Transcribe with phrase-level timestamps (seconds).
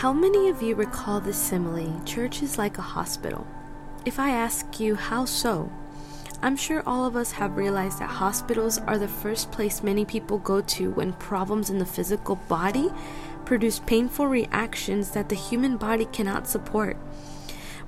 [0.00, 3.46] How many of you recall this simile, church is like a hospital?
[4.06, 5.70] If I ask you how so,
[6.40, 10.38] I'm sure all of us have realized that hospitals are the first place many people
[10.38, 12.90] go to when problems in the physical body
[13.44, 16.96] produce painful reactions that the human body cannot support.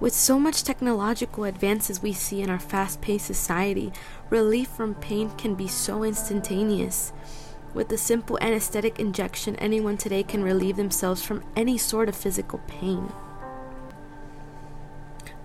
[0.00, 3.92] With so much technological advances we see in our fast paced society,
[4.30, 7.12] relief from pain can be so instantaneous.
[7.72, 12.58] With a simple anesthetic injection, anyone today can relieve themselves from any sort of physical
[12.66, 13.12] pain.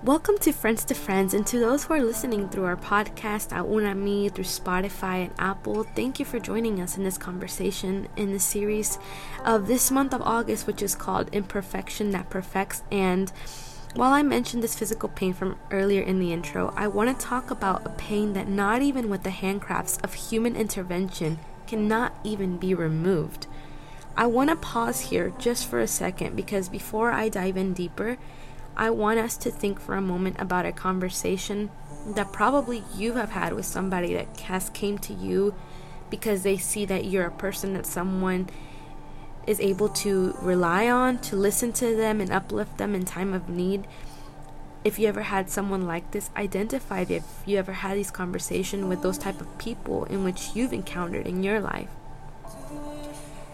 [0.01, 4.33] Welcome to Friends to Friends, and to those who are listening through our podcast, Aunami,
[4.33, 8.97] through Spotify and Apple, thank you for joining us in this conversation in the series
[9.43, 12.81] of this month of August, which is called Imperfection That Perfects.
[12.91, 13.31] And
[13.93, 17.51] while I mentioned this physical pain from earlier in the intro, I want to talk
[17.51, 22.73] about a pain that not even with the handcrafts of human intervention cannot even be
[22.73, 23.47] removed.
[24.17, 28.17] I want to pause here just for a second because before I dive in deeper,
[28.77, 31.69] I want us to think for a moment about a conversation
[32.07, 35.55] that probably you have had with somebody that has came to you
[36.09, 38.49] because they see that you're a person that someone
[39.47, 43.49] is able to rely on, to listen to them and uplift them in time of
[43.49, 43.85] need.
[44.85, 49.01] If you ever had someone like this, identify if you ever had these conversations with
[49.01, 51.89] those type of people in which you've encountered in your life.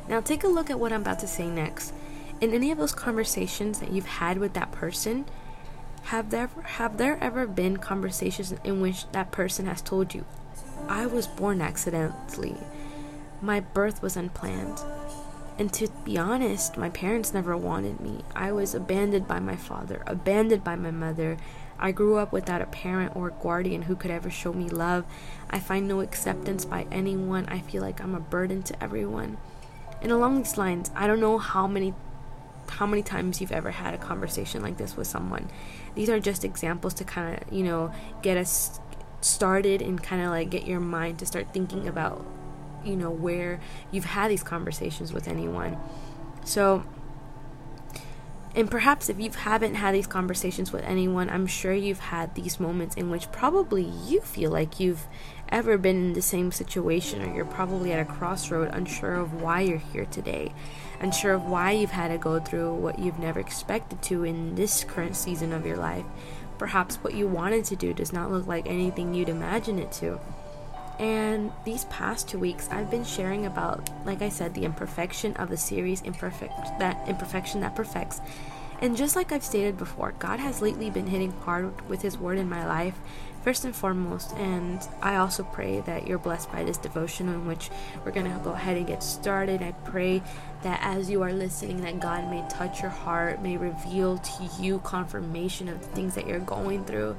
[0.10, 1.94] Now take a look at what I'm about to say next
[2.42, 5.26] in any of those conversations that you've had with that person,
[6.06, 10.26] have there have there ever been conversations in which that person has told you,
[10.90, 12.58] "I was born accidentally.
[13.42, 14.82] My birth was unplanned."
[15.62, 18.24] And to be honest, my parents never wanted me.
[18.36, 21.38] I was abandoned by my father, abandoned by my mother.
[21.78, 25.06] I grew up without a parent or a guardian who could ever show me love.
[25.52, 27.46] I find no acceptance by anyone.
[27.46, 29.38] I feel like I'm a burden to everyone.
[30.02, 31.94] And along these lines, I don't know how many
[32.68, 35.48] how many times you've ever had a conversation like this with someone.
[35.94, 37.94] These are just examples to kind of, you know,
[38.24, 38.80] get us
[39.20, 42.26] started and kind of like get your mind to start thinking about,
[42.84, 43.60] you know, where
[43.92, 45.78] you've had these conversations with anyone.
[46.44, 46.84] So,
[48.54, 52.60] and perhaps if you haven't had these conversations with anyone, I'm sure you've had these
[52.60, 55.08] moments in which probably you feel like you've
[55.50, 59.62] ever been in the same situation, or you're probably at a crossroad, unsure of why
[59.62, 60.54] you're here today
[61.02, 64.84] unsure of why you've had to go through what you've never expected to in this
[64.84, 66.06] current season of your life.
[66.58, 70.20] Perhaps what you wanted to do does not look like anything you'd imagine it to.
[71.02, 75.50] And these past two weeks, I've been sharing about, like I said, the imperfection of
[75.50, 78.22] the series imperfect that imperfection that perfects.
[78.82, 82.38] And just like I've stated before, God has lately been hitting hard with His Word
[82.38, 83.00] in my life,
[83.44, 84.32] first and foremost.
[84.34, 87.72] And I also pray that you're blessed by this devotion in which
[88.06, 89.64] we're going to go ahead and get started.
[89.64, 90.22] I pray
[90.62, 94.78] that as you are listening, that God may touch your heart, may reveal to you
[94.80, 97.18] confirmation of the things that you're going through.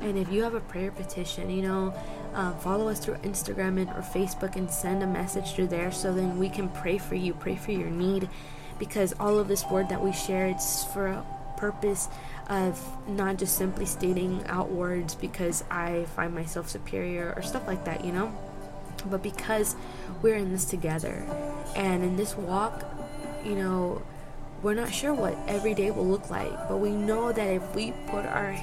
[0.00, 1.94] And if you have a prayer petition, you know,
[2.36, 6.12] uh, follow us through Instagram and, or Facebook and send a message through there so
[6.12, 8.28] then we can pray for you, pray for your need.
[8.78, 11.24] Because all of this word that we share, it's for a
[11.56, 12.08] purpose
[12.48, 17.86] of not just simply stating out words because I find myself superior or stuff like
[17.86, 18.30] that, you know?
[19.06, 19.74] But because
[20.20, 21.26] we're in this together
[21.74, 22.84] and in this walk,
[23.44, 24.02] you know,
[24.62, 27.92] we're not sure what every day will look like, but we know that if we
[28.08, 28.54] put our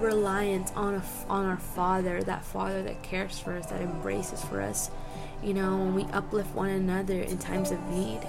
[0.00, 4.60] reliance on a, on our Father, that Father that cares for us, that embraces for
[4.60, 4.90] us,
[5.42, 8.20] you know, when we uplift one another in times of need,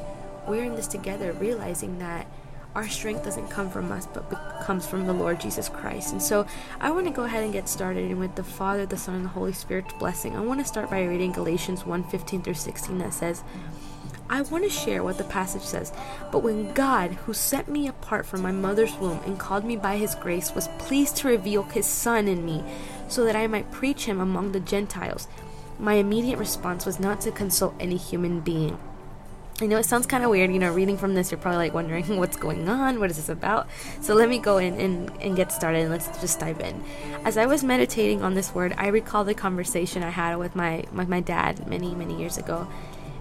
[0.48, 2.28] we're in this together, realizing that
[2.76, 4.30] our strength doesn't come from us, but
[4.64, 6.12] comes from the Lord Jesus Christ.
[6.12, 6.46] And so
[6.82, 9.26] I want to go ahead and get started and with the Father, the Son, and
[9.26, 10.36] the Holy Spirit's blessing.
[10.36, 13.44] I want to start by reading Galatians 1 15 through 16 that says,
[14.30, 15.92] I want to share what the passage says.
[16.32, 19.98] But when God, who set me apart from my mother's womb and called me by
[19.98, 22.64] his grace, was pleased to reveal his Son in me
[23.08, 25.28] so that I might preach him among the Gentiles,
[25.78, 28.78] my immediate response was not to consult any human being
[29.62, 31.74] I know it sounds kind of weird, you know, reading from this, you're probably like
[31.74, 33.70] wondering what's going on, what is this about?
[34.02, 36.84] So let me go in and, and get started and let's just dive in.
[37.24, 40.84] As I was meditating on this word, I recall the conversation I had with my,
[40.94, 42.68] with my dad many, many years ago.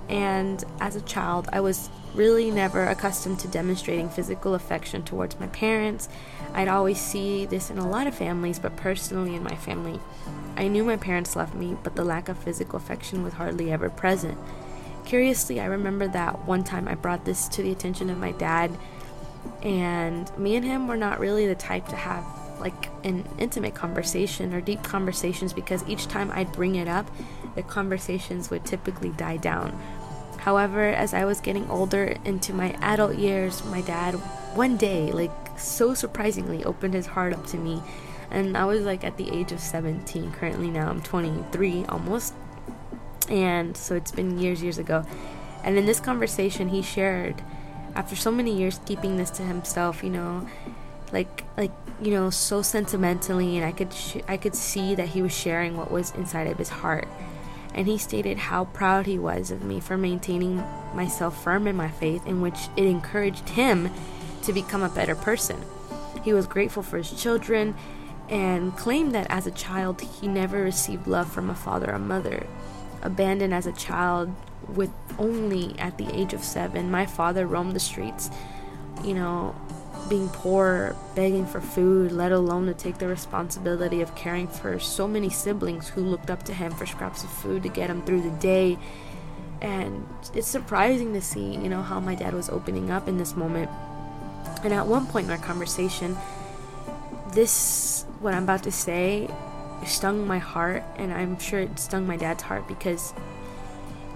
[0.09, 5.47] And as a child, I was really never accustomed to demonstrating physical affection towards my
[5.49, 6.09] parents.
[6.53, 9.99] I'd always see this in a lot of families, but personally in my family,
[10.57, 13.91] I knew my parents loved me, but the lack of physical affection was hardly ever
[13.91, 14.39] present.
[15.05, 18.77] Curiously, I remember that one time I brought this to the attention of my dad,
[19.63, 22.25] and me and him were not really the type to have
[22.61, 27.11] like an intimate conversation or deep conversations because each time I'd bring it up,
[27.55, 29.79] the conversations would typically die down.
[30.39, 34.15] However, as I was getting older into my adult years, my dad
[34.55, 37.83] one day, like so surprisingly, opened his heart up to me.
[38.31, 40.33] And I was like at the age of 17.
[40.33, 42.35] Currently, now I'm 23 almost.
[43.29, 45.05] And so it's been years, years ago.
[45.63, 47.43] And in this conversation, he shared,
[47.95, 50.47] after so many years keeping this to himself, you know,
[51.13, 51.73] like like
[52.03, 55.77] you know, so sentimentally, and I could sh- I could see that he was sharing
[55.77, 57.09] what was inside of his heart.
[57.75, 61.89] And he stated how proud he was of me for maintaining myself firm in my
[61.89, 63.91] faith, in which it encouraged him
[64.43, 65.63] to become a better person.
[66.23, 67.75] He was grateful for his children
[68.29, 72.47] and claimed that as a child he never received love from a father or mother.
[73.03, 74.35] Abandoned as a child
[74.69, 78.31] with only at the age of seven, my father roamed the streets,
[79.03, 79.55] you know,
[80.09, 85.09] being poor, begging for food, let alone to take the responsibility of caring for so
[85.09, 88.23] many siblings who looked up to him for scraps of food to get him through
[88.23, 88.79] the day.
[89.61, 93.35] And it's surprising to see, you know, how my dad was opening up in this
[93.35, 93.71] moment.
[94.63, 96.17] And at one point in our conversation,
[97.33, 99.29] this, what I'm about to say,
[99.87, 103.13] stung my heart, and I'm sure it stung my dad's heart because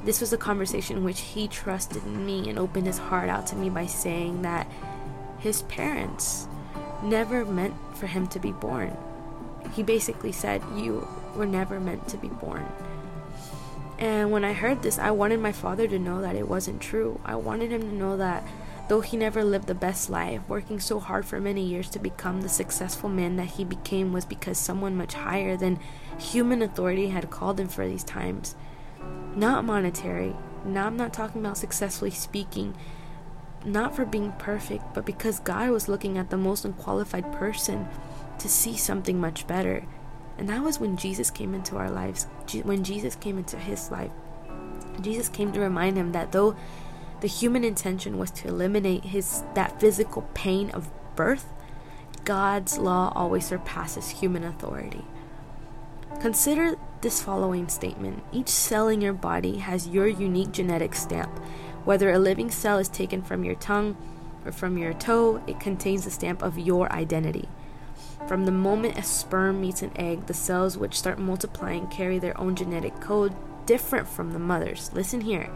[0.05, 3.57] this was a conversation in which he trusted me and opened his heart out to
[3.57, 4.71] me by saying that
[5.39, 6.49] his parents
[7.03, 8.97] never meant for him to be born.
[9.75, 12.67] He basically said, You were never meant to be born.
[13.99, 17.21] And when I heard this, I wanted my father to know that it wasn't true.
[17.25, 18.45] I wanted him to know that
[18.89, 22.41] though he never lived the best life, working so hard for many years to become
[22.41, 25.81] the successful man that he became was because someone much higher than
[26.19, 28.55] human authority had called him for these times.
[29.35, 30.35] Not monetary.
[30.65, 32.75] Now I'm not talking about successfully speaking,
[33.65, 37.89] not for being perfect, but because God was looking at the most unqualified person
[38.39, 39.85] to see something much better.
[40.39, 42.27] And that was when Jesus came into our lives,
[42.63, 44.13] when Jesus came into his life.
[45.01, 46.57] Jesus came to remind him that though
[47.21, 51.47] the human intention was to eliminate his that physical pain of birth,
[52.25, 55.05] God's law always surpasses human authority.
[56.21, 58.23] Consider this following statement.
[58.33, 61.41] Each cell in your body has your unique genetic stamp.
[61.89, 63.97] Whether a living cell is taken from your tongue
[64.45, 67.49] or from your toe, it contains the stamp of your identity.
[68.27, 72.39] From the moment a sperm meets an egg, the cells which start multiplying carry their
[72.39, 74.93] own genetic code different from the mother's.
[74.93, 75.49] Listen here.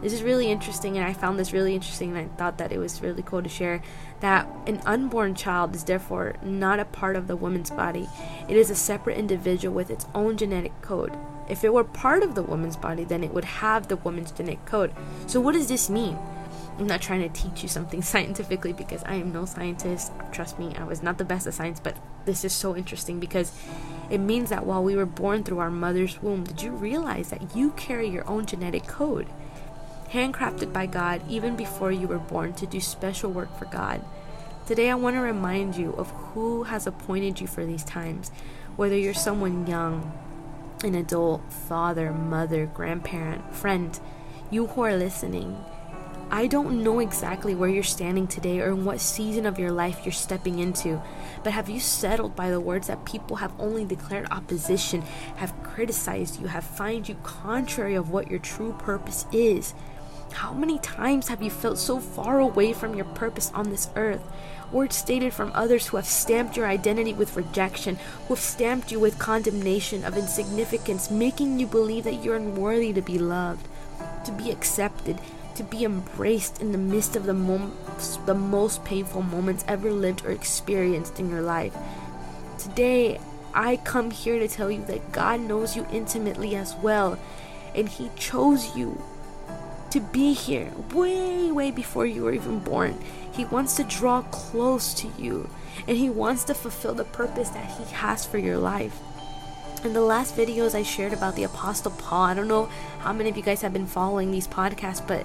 [0.00, 2.78] This is really interesting, and I found this really interesting, and I thought that it
[2.78, 3.82] was really cool to share
[4.20, 8.08] that an unborn child is therefore not a part of the woman's body.
[8.48, 11.16] It is a separate individual with its own genetic code.
[11.50, 14.64] If it were part of the woman's body, then it would have the woman's genetic
[14.64, 14.92] code.
[15.26, 16.16] So, what does this mean?
[16.78, 20.12] I'm not trying to teach you something scientifically because I am no scientist.
[20.32, 23.52] Trust me, I was not the best at science, but this is so interesting because
[24.08, 27.54] it means that while we were born through our mother's womb, did you realize that
[27.54, 29.26] you carry your own genetic code?
[30.12, 34.04] Handcrafted by God even before you were born to do special work for God.
[34.66, 38.30] Today, I want to remind you of who has appointed you for these times,
[38.76, 40.12] whether you're someone young,
[40.82, 43.98] an adult, father, mother, grandparent, friend,
[44.50, 45.64] you who are listening.
[46.32, 50.00] I don't know exactly where you're standing today or in what season of your life
[50.04, 51.02] you're stepping into,
[51.42, 55.02] but have you settled by the words that people have only declared opposition,
[55.36, 59.74] have criticized you, have found you contrary of what your true purpose is?
[60.32, 64.22] How many times have you felt so far away from your purpose on this earth?
[64.72, 67.96] Words stated from others who have stamped your identity with rejection,
[68.26, 73.02] who have stamped you with condemnation of insignificance, making you believe that you're unworthy to
[73.02, 73.66] be loved,
[74.24, 75.20] to be accepted,
[75.56, 77.76] to be embraced in the midst of the, mom-
[78.26, 81.76] the most painful moments ever lived or experienced in your life.
[82.58, 83.20] Today,
[83.52, 87.18] I come here to tell you that God knows you intimately as well,
[87.74, 89.02] and He chose you
[89.90, 92.98] to be here way, way before you were even born.
[93.32, 95.48] He wants to draw close to you
[95.86, 98.98] and He wants to fulfill the purpose that He has for your life.
[99.84, 102.66] In the last videos I shared about the Apostle Paul, I don't know
[102.98, 105.24] how many of you guys have been following these podcasts, but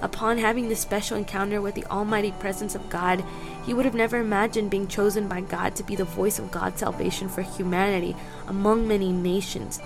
[0.00, 3.24] upon having this special encounter with the almighty presence of God,
[3.64, 6.80] he would have never imagined being chosen by God to be the voice of God's
[6.80, 8.16] salvation for humanity
[8.48, 9.80] among many nations.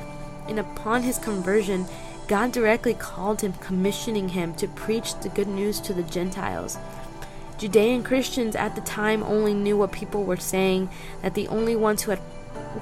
[0.48, 1.86] And upon his conversion,
[2.28, 6.76] God directly called him, commissioning him to preach the good news to the Gentiles.
[7.58, 10.90] Judean Christians at the time only knew what people were saying,
[11.22, 12.20] that the only ones who had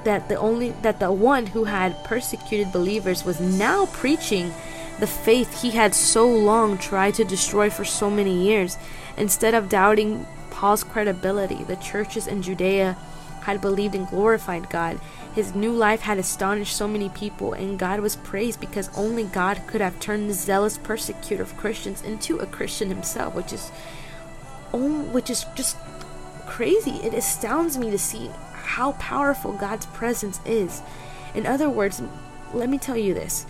[0.05, 4.53] that the only that the one who had persecuted believers was now preaching
[4.99, 8.77] the faith he had so long tried to destroy for so many years.
[9.17, 12.97] Instead of doubting Paul's credibility, the churches in Judea
[13.45, 15.01] had believed and glorified God.
[15.35, 19.61] His new life had astonished so many people, and God was praised because only God
[19.67, 23.71] could have turned the zealous persecutor of Christians into a Christian himself, which is
[24.73, 25.77] own, which is just
[26.47, 26.97] crazy.
[27.03, 30.83] It astounds me to see how powerful God's presence is.
[31.35, 32.03] In other words,
[32.53, 33.47] let me tell you this.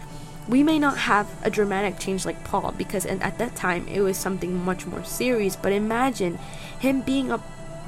[0.46, 4.18] We may not have a dramatic change like Paul because at that time it was
[4.18, 6.38] something much more serious, but imagine
[6.78, 7.42] him being a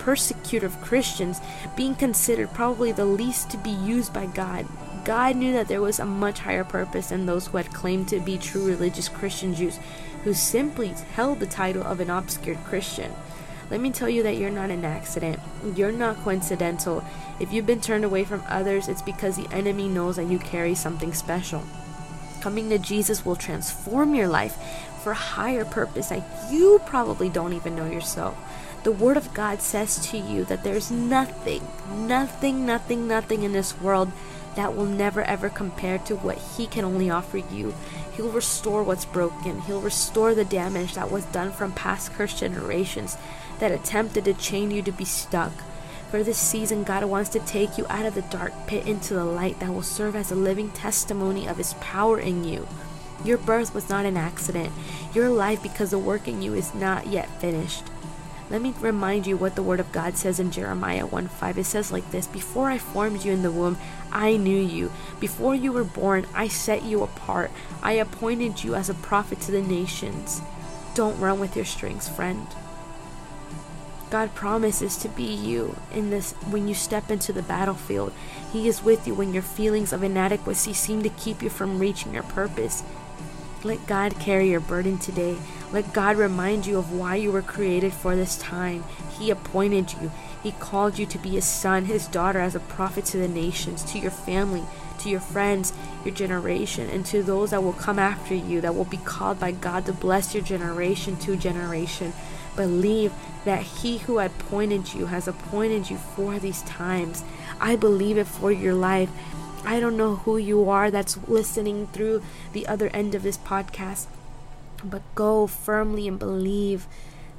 [0.07, 1.41] persecutor of Christians,
[1.75, 4.65] being considered probably the least to be used by God.
[5.05, 8.21] God knew that there was a much higher purpose than those who had claimed to
[8.21, 9.81] be true religious Christian Jews,
[10.23, 13.13] who simply held the title of an obscure Christian.
[13.69, 15.41] Let me tell you that you're not an accident.
[15.75, 17.05] You're not coincidental.
[17.41, 20.77] If you've been turned away from others, it's because the enemy knows that you carry
[20.77, 21.65] something special.
[22.41, 24.57] Coming to Jesus will transform your life
[25.03, 28.37] for a higher purpose that you probably don't even know yourself.
[28.87, 33.81] The Word of God says to you that there's nothing, nothing, nothing, nothing in this
[33.81, 34.13] world
[34.55, 37.75] that will never ever compare to what He can only offer you.
[38.13, 43.17] He'll restore what's broken, He'll restore the damage that was done from past cursed generations
[43.59, 45.51] that attempted to chain you to be stuck.
[46.13, 49.25] For this season, God wants to take you out of the dark pit into the
[49.25, 52.69] light that will serve as a living testimony of His power in you.
[53.25, 54.73] Your birth was not an accident.
[55.13, 57.83] Your life, because the work in you is not yet finished.
[58.49, 61.59] Let me remind you what the Word of God says in Jeremiah 1 5.
[61.59, 63.77] It says like this Before I formed you in the womb,
[64.13, 64.93] I knew you.
[65.19, 67.51] Before you were born, I set you apart.
[67.83, 70.41] I appointed you as a prophet to the nations.
[70.95, 72.47] Don't run with your strings, friend.
[74.09, 78.13] God promises to be you in this when you step into the battlefield.
[78.53, 82.15] He is with you when your feelings of inadequacy seem to keep you from reaching
[82.15, 82.85] your purpose.
[83.65, 85.37] Let God carry your burden today.
[85.73, 88.85] Let God remind you of why you were created for this time.
[89.19, 90.13] He appointed you.
[90.43, 93.83] He called you to be his son, his daughter, as a prophet to the nations,
[93.91, 94.63] to your family,
[95.01, 95.73] to your friends,
[96.05, 99.51] your generation, and to those that will come after you, that will be called by
[99.51, 102.13] God to bless your generation to generation.
[102.55, 103.13] Believe
[103.45, 107.25] that he who appointed you has appointed you for these times.
[107.61, 109.11] I believe it for your life.
[109.65, 114.07] I don't know who you are that's listening through the other end of this podcast,
[114.85, 116.87] but go firmly and believe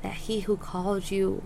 [0.01, 1.43] that He who called you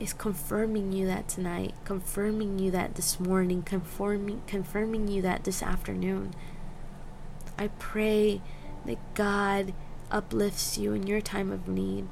[0.00, 5.62] is confirming you that tonight, confirming you that this morning, confirming confirming you that this
[5.62, 6.34] afternoon.
[7.58, 8.40] I pray
[8.86, 9.74] that God
[10.10, 12.08] uplifts you in your time of need,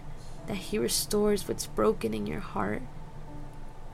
[0.47, 2.83] that He restores what's broken in your heart.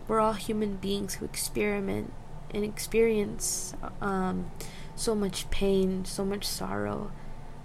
[0.08, 2.12] We're all human beings who experiment
[2.52, 4.50] and experience um,
[4.96, 7.10] so much pain, so much sorrow.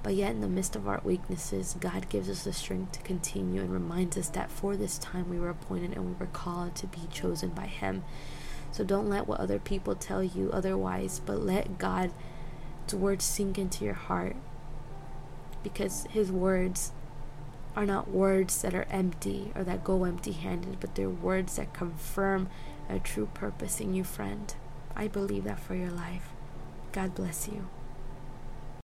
[0.01, 3.62] But yet, in the midst of our weaknesses, God gives us the strength to continue
[3.62, 6.88] and reminds us that for this time we were appointed and we were called to
[6.88, 8.03] be chosen by Him.
[8.72, 12.13] So don't let what other people tell you otherwise, but let God's
[12.94, 14.38] words sink into your heart.
[15.63, 16.94] Because His words
[17.75, 21.74] are not words that are empty or that go empty handed, but they're words that
[21.74, 22.50] confirm
[22.89, 24.56] a true purpose in you, friend.
[24.96, 26.29] I believe that for your life.
[26.91, 27.68] God bless you.